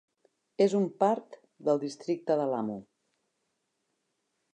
[0.63, 2.79] És un part del districte de Lamu.